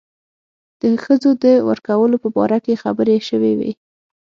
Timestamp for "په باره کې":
2.23-2.81